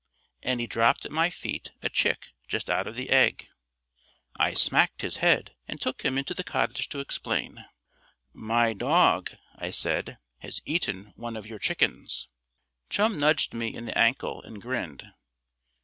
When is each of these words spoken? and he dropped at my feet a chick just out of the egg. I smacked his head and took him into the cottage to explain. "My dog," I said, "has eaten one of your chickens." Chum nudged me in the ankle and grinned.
and 0.41 0.59
he 0.59 0.65
dropped 0.65 1.05
at 1.05 1.11
my 1.11 1.29
feet 1.29 1.73
a 1.83 1.87
chick 1.87 2.29
just 2.47 2.71
out 2.71 2.87
of 2.87 2.95
the 2.95 3.11
egg. 3.11 3.47
I 4.35 4.55
smacked 4.55 5.03
his 5.03 5.17
head 5.17 5.53
and 5.67 5.79
took 5.79 6.01
him 6.03 6.17
into 6.17 6.33
the 6.33 6.43
cottage 6.43 6.89
to 6.89 6.99
explain. 7.01 7.65
"My 8.33 8.73
dog," 8.73 9.35
I 9.57 9.69
said, 9.69 10.17
"has 10.39 10.59
eaten 10.65 11.13
one 11.15 11.37
of 11.37 11.45
your 11.45 11.59
chickens." 11.59 12.29
Chum 12.89 13.19
nudged 13.19 13.53
me 13.53 13.75
in 13.75 13.85
the 13.85 13.95
ankle 13.95 14.41
and 14.41 14.59
grinned. 14.59 15.03